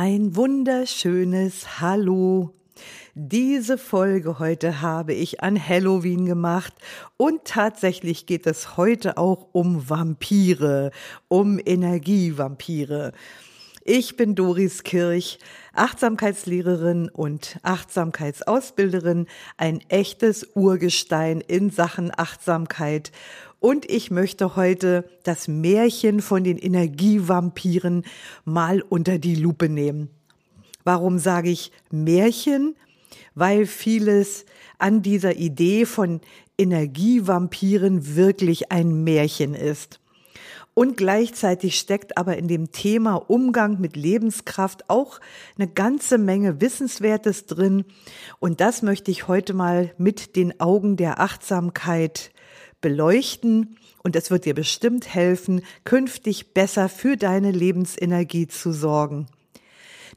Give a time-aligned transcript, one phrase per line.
[0.00, 2.54] Ein wunderschönes Hallo.
[3.16, 6.72] Diese Folge heute habe ich an Halloween gemacht
[7.16, 10.92] und tatsächlich geht es heute auch um Vampire,
[11.26, 13.10] um Energievampire.
[13.82, 15.40] Ich bin Doris Kirch,
[15.72, 23.10] Achtsamkeitslehrerin und Achtsamkeitsausbilderin, ein echtes Urgestein in Sachen Achtsamkeit
[23.60, 28.04] und ich möchte heute das Märchen von den Energievampiren
[28.44, 30.10] mal unter die Lupe nehmen.
[30.84, 32.76] Warum sage ich Märchen?
[33.34, 34.46] Weil vieles
[34.78, 36.20] an dieser Idee von
[36.56, 40.00] Energievampiren wirklich ein Märchen ist.
[40.74, 45.18] Und gleichzeitig steckt aber in dem Thema Umgang mit Lebenskraft auch
[45.58, 47.84] eine ganze Menge Wissenswertes drin.
[48.38, 52.30] Und das möchte ich heute mal mit den Augen der Achtsamkeit
[52.80, 59.26] beleuchten und es wird dir bestimmt helfen, künftig besser für deine Lebensenergie zu sorgen.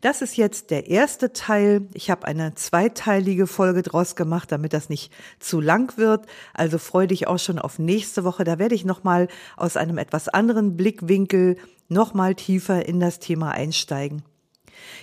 [0.02, 1.88] Das ist jetzt der erste Teil.
[1.94, 6.26] Ich habe eine zweiteilige Folge draus gemacht, damit das nicht zu lang wird.
[6.56, 8.44] Also freue dich auch schon auf nächste Woche.
[8.44, 14.24] Da werde ich nochmal aus einem etwas anderen Blickwinkel nochmal tiefer in das Thema einsteigen.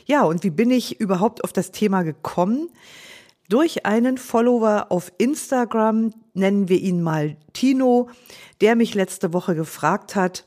[0.07, 2.69] Ja, und wie bin ich überhaupt auf das Thema gekommen?
[3.49, 8.11] Durch einen Follower auf Instagram, nennen wir ihn mal Tino,
[8.61, 10.45] der mich letzte Woche gefragt hat,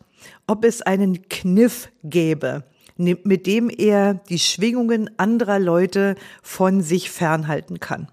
[0.47, 2.63] ob es einen Kniff gäbe,
[2.97, 8.07] mit dem er die Schwingungen anderer Leute von sich fernhalten kann.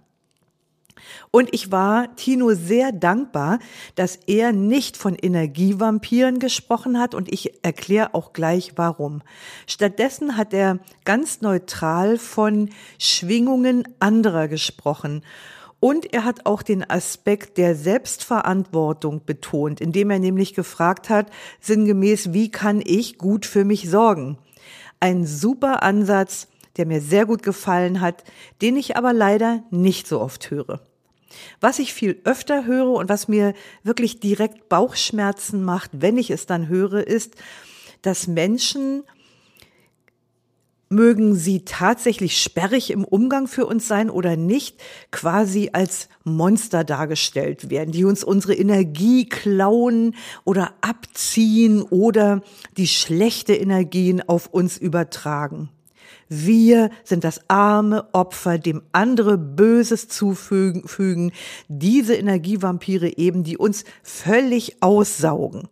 [1.30, 3.58] Und ich war Tino sehr dankbar,
[3.94, 9.22] dass er nicht von Energievampiren gesprochen hat und ich erkläre auch gleich warum.
[9.66, 15.22] Stattdessen hat er ganz neutral von Schwingungen anderer gesprochen.
[15.80, 21.30] Und er hat auch den Aspekt der Selbstverantwortung betont, indem er nämlich gefragt hat,
[21.60, 24.38] sinngemäß, wie kann ich gut für mich sorgen?
[24.98, 28.24] Ein super Ansatz, der mir sehr gut gefallen hat,
[28.60, 30.80] den ich aber leider nicht so oft höre.
[31.60, 36.46] Was ich viel öfter höre und was mir wirklich direkt Bauchschmerzen macht, wenn ich es
[36.46, 37.34] dann höre, ist,
[38.02, 39.04] dass Menschen
[40.90, 44.80] mögen sie tatsächlich sperrig im Umgang für uns sein oder nicht,
[45.10, 50.14] quasi als Monster dargestellt werden, die uns unsere Energie klauen
[50.44, 52.42] oder abziehen oder
[52.76, 55.68] die schlechte Energien auf uns übertragen.
[56.28, 61.32] Wir sind das arme Opfer, dem andere Böses zufügen,
[61.68, 65.68] diese Energievampire eben, die uns völlig aussaugen.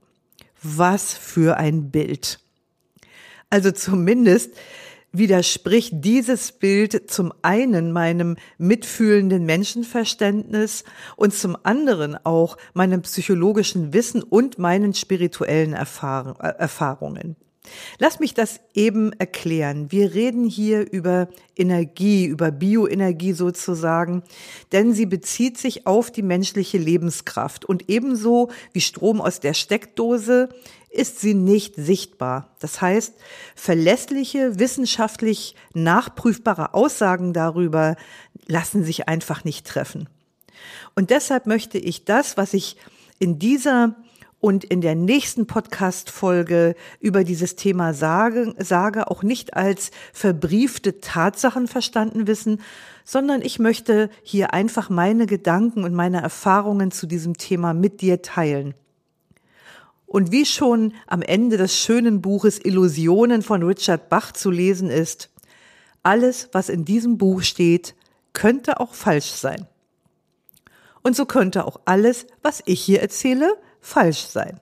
[0.63, 2.41] Was für ein Bild.
[3.51, 4.53] Also zumindest
[5.13, 10.85] widerspricht dieses Bild zum einen meinem mitfühlenden Menschenverständnis
[11.17, 17.37] und zum anderen auch meinem psychologischen Wissen und meinen spirituellen Erfahrungen.
[17.99, 19.91] Lass mich das eben erklären.
[19.91, 24.23] Wir reden hier über Energie, über Bioenergie sozusagen,
[24.73, 30.49] denn sie bezieht sich auf die menschliche Lebenskraft und ebenso wie Strom aus der Steckdose
[30.91, 32.55] ist sie nicht sichtbar.
[32.59, 33.15] Das heißt,
[33.55, 37.97] verlässliche, wissenschaftlich nachprüfbare Aussagen darüber
[38.47, 40.09] lassen sich einfach nicht treffen.
[40.95, 42.77] Und deshalb möchte ich das, was ich
[43.19, 43.95] in dieser
[44.41, 51.69] und in der nächsten Podcast-Folge über dieses Thema sage, sage, auch nicht als verbriefte Tatsachen
[51.69, 52.61] verstanden wissen,
[53.05, 58.23] sondern ich möchte hier einfach meine Gedanken und meine Erfahrungen zu diesem Thema mit dir
[58.23, 58.75] teilen.
[60.07, 65.31] Und wie schon am Ende des schönen Buches Illusionen von Richard Bach zu lesen ist,
[66.03, 67.97] alles, was in diesem Buch steht,
[68.33, 69.67] könnte auch falsch sein.
[71.03, 73.57] Und so könnte auch alles, was ich hier erzähle,
[73.87, 74.61] falsch sein.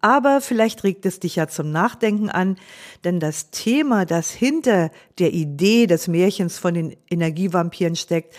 [0.00, 2.56] Aber vielleicht regt es dich ja zum Nachdenken an,
[3.04, 4.90] denn das Thema, das hinter
[5.20, 8.34] der Idee des Märchens von den Energievampiren steckt,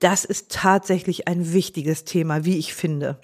[0.00, 3.20] das ist tatsächlich ein wichtiges Thema, wie ich finde.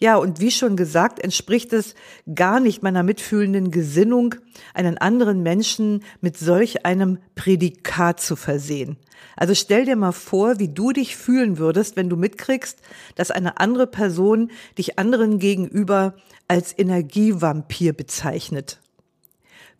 [0.00, 1.96] Ja, und wie schon gesagt, entspricht es
[2.32, 4.36] gar nicht meiner mitfühlenden Gesinnung,
[4.72, 8.96] einen anderen Menschen mit solch einem Prädikat zu versehen.
[9.34, 12.78] Also stell dir mal vor, wie du dich fühlen würdest, wenn du mitkriegst,
[13.16, 16.14] dass eine andere Person dich anderen gegenüber
[16.46, 18.80] als Energievampir bezeichnet.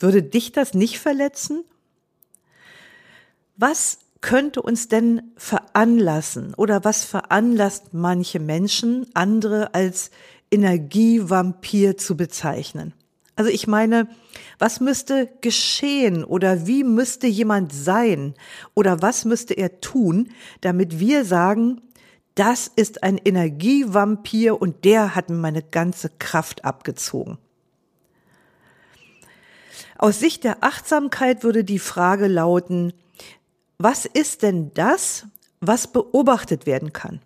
[0.00, 1.64] Würde dich das nicht verletzen?
[3.56, 10.10] Was könnte uns denn veranlassen oder was veranlasst manche Menschen, andere als
[10.50, 12.94] Energievampir zu bezeichnen?
[13.36, 14.08] Also ich meine,
[14.58, 18.34] was müsste geschehen oder wie müsste jemand sein
[18.74, 20.30] oder was müsste er tun,
[20.60, 21.80] damit wir sagen,
[22.34, 27.38] das ist ein Energievampir und der hat mir meine ganze Kraft abgezogen.
[29.98, 32.92] Aus Sicht der Achtsamkeit würde die Frage lauten,
[33.78, 35.26] was ist denn das,
[35.60, 37.20] was beobachtet werden kann?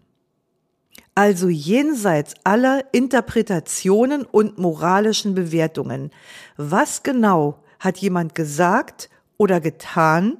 [1.15, 6.11] Also jenseits aller Interpretationen und moralischen Bewertungen.
[6.57, 10.39] Was genau hat jemand gesagt oder getan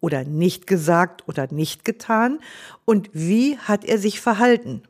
[0.00, 2.40] oder nicht gesagt oder nicht getan
[2.84, 4.82] und wie hat er sich verhalten?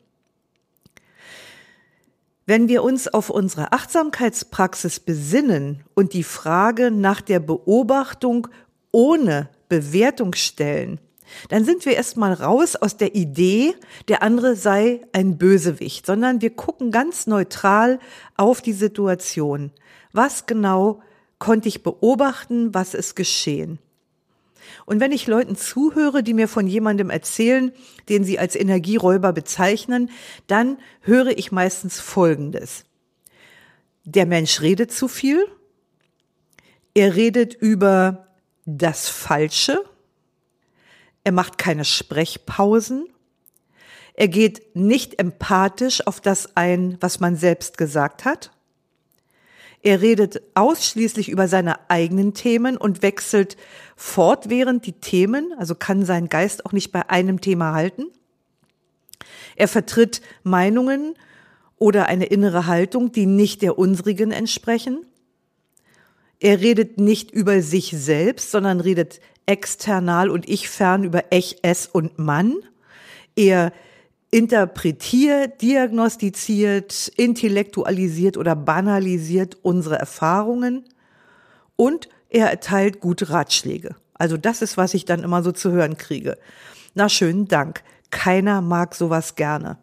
[2.45, 8.47] Wenn wir uns auf unsere Achtsamkeitspraxis besinnen und die Frage nach der Beobachtung
[8.91, 10.99] ohne Bewertung stellen,
[11.49, 13.73] dann sind wir erstmal raus aus der Idee,
[14.07, 17.99] der andere sei ein Bösewicht, sondern wir gucken ganz neutral
[18.35, 19.71] auf die Situation.
[20.11, 21.01] Was genau
[21.37, 23.79] konnte ich beobachten, was ist geschehen?
[24.85, 27.71] Und wenn ich Leuten zuhöre, die mir von jemandem erzählen,
[28.09, 30.09] den sie als Energieräuber bezeichnen,
[30.47, 32.85] dann höre ich meistens Folgendes.
[34.03, 35.45] Der Mensch redet zu viel.
[36.93, 38.28] Er redet über
[38.77, 39.83] das Falsche.
[41.23, 43.07] Er macht keine Sprechpausen.
[44.13, 48.51] Er geht nicht empathisch auf das ein, was man selbst gesagt hat.
[49.81, 53.55] Er redet ausschließlich über seine eigenen Themen und wechselt
[53.95, 58.07] fortwährend die Themen, also kann sein Geist auch nicht bei einem Thema halten.
[59.55, 61.15] Er vertritt Meinungen
[61.77, 65.05] oder eine innere Haltung, die nicht der unsrigen entsprechen.
[66.39, 71.87] Er redet nicht über sich selbst, sondern redet external und ich fern über Ich, Es
[71.87, 72.55] und Mann.
[73.35, 73.73] Er
[74.31, 80.85] interpretiert, diagnostiziert, intellektualisiert oder banalisiert unsere Erfahrungen
[81.75, 83.95] und er erteilt gute Ratschläge.
[84.13, 86.37] Also das ist, was ich dann immer so zu hören kriege.
[86.93, 87.83] Na schönen Dank.
[88.11, 89.77] Keiner mag sowas gerne.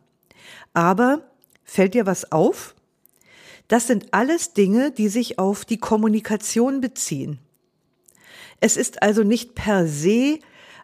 [0.75, 1.23] Aber
[1.65, 2.75] fällt dir was auf?
[3.69, 7.39] Das sind alles Dinge, die sich auf die Kommunikation beziehen.
[8.61, 10.39] Es ist also nicht per se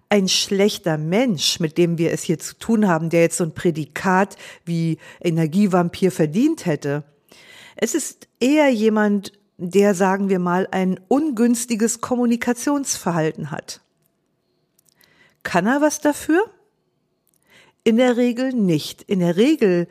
[0.08, 3.55] ein schlechter Mensch, mit dem wir es hier zu tun haben, der jetzt so ein
[3.55, 7.05] Prädikat wie Energievampir verdient hätte.
[7.76, 13.81] Es ist eher jemand, der, sagen wir mal, ein ungünstiges Kommunikationsverhalten hat.
[15.43, 16.44] Kann er was dafür?
[17.84, 19.02] In der Regel nicht.
[19.02, 19.88] In der Regel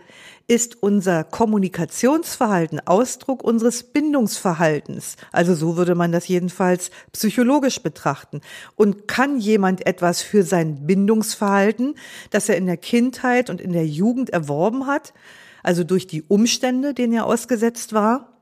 [0.48, 5.18] ist unser Kommunikationsverhalten Ausdruck unseres Bindungsverhaltens.
[5.34, 8.40] Also so würde man das jedenfalls psychologisch betrachten.
[8.76, 11.96] Und kann jemand etwas für sein Bindungsverhalten,
[12.30, 15.14] das er in der Kindheit und in der Jugend erworben hat,
[15.62, 18.38] also durch die Umstände, denen er ausgesetzt war?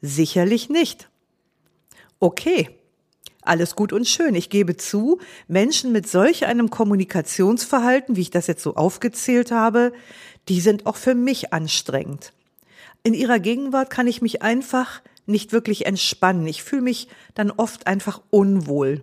[0.00, 1.10] Sicherlich nicht.
[2.18, 2.79] Okay,
[3.50, 4.36] alles gut und schön.
[4.36, 5.18] Ich gebe zu,
[5.48, 9.92] Menschen mit solch einem Kommunikationsverhalten, wie ich das jetzt so aufgezählt habe,
[10.48, 12.32] die sind auch für mich anstrengend.
[13.02, 16.46] In ihrer Gegenwart kann ich mich einfach nicht wirklich entspannen.
[16.46, 19.02] Ich fühle mich dann oft einfach unwohl.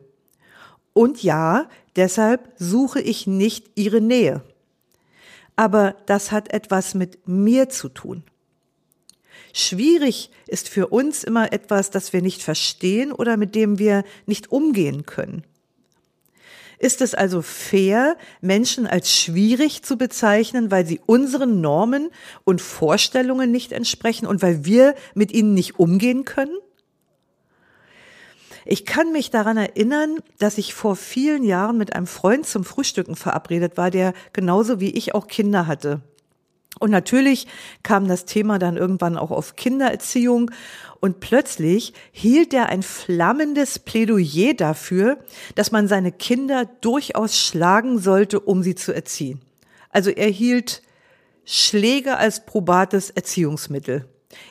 [0.94, 4.42] Und ja, deshalb suche ich nicht ihre Nähe.
[5.58, 8.24] Aber das hat etwas mit mir zu tun.
[9.54, 14.52] Schwierig ist für uns immer etwas, das wir nicht verstehen oder mit dem wir nicht
[14.52, 15.44] umgehen können.
[16.80, 22.10] Ist es also fair, Menschen als schwierig zu bezeichnen, weil sie unseren Normen
[22.44, 26.56] und Vorstellungen nicht entsprechen und weil wir mit ihnen nicht umgehen können?
[28.70, 33.16] Ich kann mich daran erinnern, dass ich vor vielen Jahren mit einem Freund zum Frühstücken
[33.16, 36.02] verabredet war, der genauso wie ich auch Kinder hatte.
[36.80, 37.48] Und natürlich
[37.84, 40.52] kam das Thema dann irgendwann auch auf Kindererziehung
[41.00, 45.20] und plötzlich hielt er ein flammendes Plädoyer dafür,
[45.56, 49.42] dass man seine Kinder durchaus schlagen sollte, um sie zu erziehen.
[49.90, 50.82] Also er hielt
[51.46, 54.08] Schläge als probates Erziehungsmittel.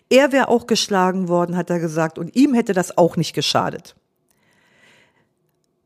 [0.09, 3.95] Er wäre auch geschlagen worden, hat er gesagt, und ihm hätte das auch nicht geschadet.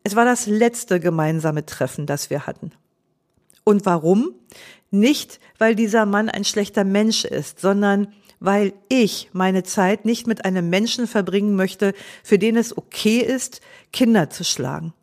[0.04, 2.72] Es war das letzte gemeinsame Treffen, das wir hatten.
[3.64, 4.34] Und warum?
[4.90, 10.44] Nicht, weil dieser Mann ein schlechter Mensch ist, sondern weil ich meine Zeit nicht mit
[10.44, 11.94] einem Menschen verbringen möchte,
[12.24, 13.60] für den es okay ist,
[13.92, 14.94] Kinder zu schlagen.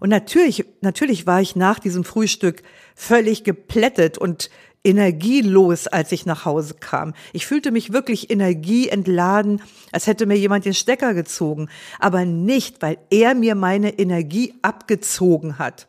[0.00, 2.62] Und natürlich, natürlich war ich nach diesem Frühstück
[2.94, 4.50] völlig geplättet und
[4.84, 7.14] energielos, als ich nach Hause kam.
[7.32, 9.62] Ich fühlte mich wirklich energieentladen,
[9.92, 15.58] als hätte mir jemand den Stecker gezogen, aber nicht, weil er mir meine Energie abgezogen
[15.58, 15.88] hat,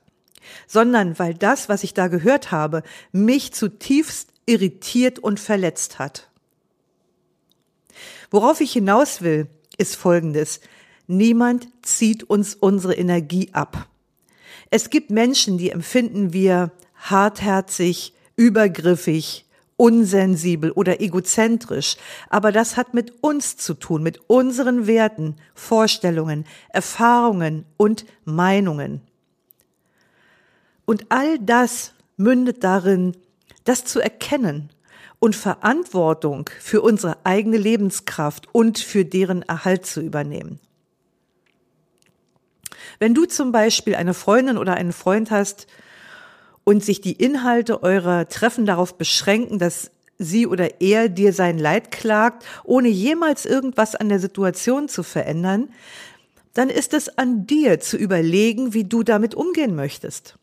[0.68, 6.30] sondern weil das, was ich da gehört habe, mich zutiefst irritiert und verletzt hat.
[8.32, 9.48] Worauf ich hinaus will,
[9.78, 10.60] ist Folgendes.
[11.08, 13.88] Niemand zieht uns unsere Energie ab.
[14.70, 19.46] Es gibt Menschen, die empfinden wir hartherzig, übergriffig,
[19.78, 21.98] unsensibel oder egozentrisch,
[22.30, 29.02] aber das hat mit uns zu tun, mit unseren Werten, Vorstellungen, Erfahrungen und Meinungen.
[30.86, 33.16] Und all das mündet darin,
[33.64, 34.70] das zu erkennen
[35.20, 40.60] und Verantwortung für unsere eigene Lebenskraft und für deren Erhalt zu übernehmen.
[43.00, 45.68] Wenn du zum Beispiel eine Freundin oder einen Freund hast
[46.64, 51.92] und sich die Inhalte eurer Treffen darauf beschränken, dass sie oder er dir sein Leid
[51.92, 55.70] klagt, ohne jemals irgendwas an der Situation zu verändern,
[56.54, 60.38] dann ist es an dir zu überlegen, wie du damit umgehen möchtest.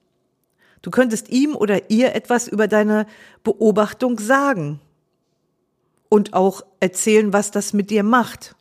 [0.83, 3.07] Du könntest ihm oder ihr etwas über deine
[3.45, 4.81] Beobachtung sagen
[6.09, 8.57] und auch erzählen, was das mit dir macht.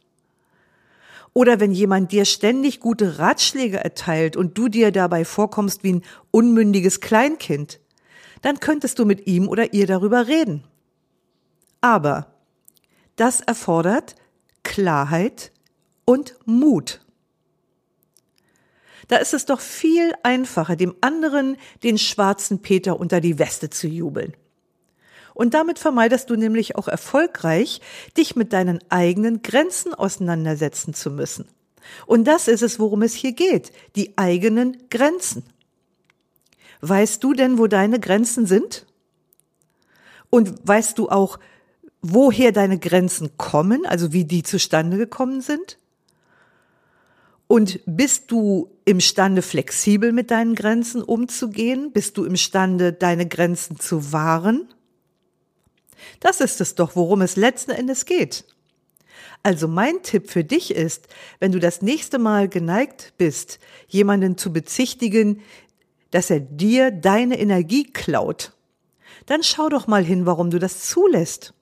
[1.34, 6.04] Oder wenn jemand dir ständig gute Ratschläge erteilt und du dir dabei vorkommst wie ein
[6.30, 7.80] unmündiges Kleinkind,
[8.42, 10.64] dann könntest du mit ihm oder ihr darüber reden.
[11.80, 12.28] Aber
[13.16, 14.16] das erfordert
[14.64, 15.52] Klarheit
[16.06, 17.02] und Mut.
[19.08, 23.88] Da ist es doch viel einfacher, dem anderen den schwarzen Peter unter die Weste zu
[23.88, 24.34] jubeln.
[25.34, 27.82] Und damit vermeidest du nämlich auch erfolgreich,
[28.18, 31.48] dich mit deinen eigenen Grenzen auseinandersetzen zu müssen.
[32.06, 35.44] Und das ist es, worum es hier geht, die eigenen Grenzen.
[36.82, 38.86] Weißt du denn, wo deine Grenzen sind?
[40.30, 41.40] Und weißt du auch,
[42.02, 45.78] woher deine Grenzen kommen, also wie die zustande gekommen sind?
[47.52, 51.92] Und bist du imstande, flexibel mit deinen Grenzen umzugehen?
[51.92, 54.74] Bist du imstande, deine Grenzen zu wahren?
[56.22, 58.46] Das ist es doch, worum es letzten Endes geht.
[59.44, 61.10] Also mein Tipp für dich ist,
[61.42, 65.42] wenn du das nächste Mal geneigt bist, jemanden zu bezichtigen,
[66.10, 68.54] dass er dir deine Energie klaut,
[69.26, 71.54] dann schau doch mal hin, warum du das zulässt.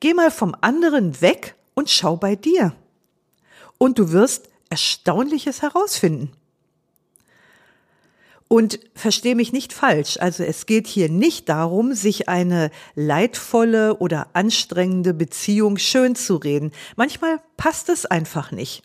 [0.00, 2.76] Geh mal vom anderen weg und schau bei dir.
[3.78, 6.32] Und du wirst Erstaunliches herausfinden.
[8.48, 14.28] Und verstehe mich nicht falsch, also es geht hier nicht darum, sich eine leidvolle oder
[14.34, 16.70] anstrengende Beziehung schön zu reden.
[16.94, 18.84] Manchmal passt es einfach nicht.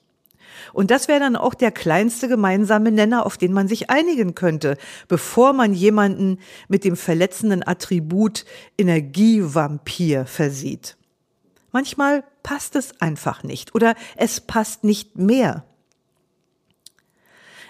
[0.74, 4.78] Und das wäre dann auch der kleinste gemeinsame Nenner, auf den man sich einigen könnte,
[5.08, 8.46] bevor man jemanden mit dem verletzenden Attribut
[8.78, 10.98] Energievampir versieht.
[11.72, 15.66] Manchmal passt es einfach nicht oder es passt nicht mehr.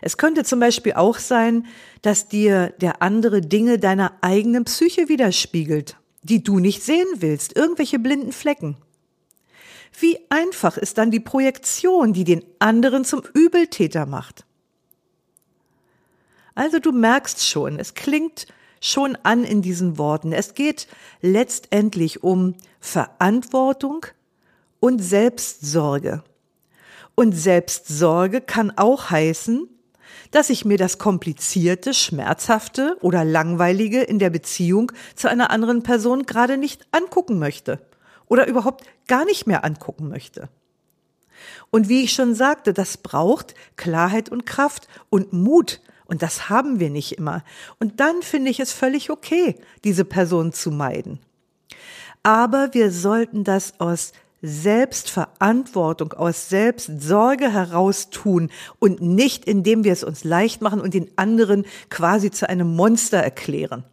[0.02, 1.68] Es könnte zum Beispiel auch sein,
[2.02, 8.00] dass dir der andere Dinge deiner eigenen Psyche widerspiegelt, die du nicht sehen willst, irgendwelche
[8.00, 8.78] blinden Flecken.
[10.00, 14.46] Wie einfach ist dann die Projektion, die den anderen zum Übeltäter macht.
[16.56, 18.48] Also du merkst schon, es klingt
[18.82, 20.34] schon an in diesen Worten.
[20.34, 20.88] Es geht
[21.22, 24.08] letztendlich um Verantwortung
[24.82, 26.24] und Selbstsorge.
[27.16, 29.70] Und Selbstsorge kann auch heißen,
[30.32, 36.26] dass ich mir das Komplizierte, Schmerzhafte oder Langweilige in der Beziehung zu einer anderen Person
[36.26, 37.80] gerade nicht angucken möchte
[38.28, 40.50] oder überhaupt gar nicht mehr angucken möchte.
[41.70, 45.82] Und wie ich schon sagte, das braucht Klarheit und Kraft und Mut.
[46.12, 47.42] Und das haben wir nicht immer.
[47.80, 51.20] Und dann finde ich es völlig okay, diese Person zu meiden.
[52.22, 60.04] Aber wir sollten das aus Selbstverantwortung, aus Selbstsorge heraus tun und nicht, indem wir es
[60.04, 63.86] uns leicht machen und den anderen quasi zu einem Monster erklären.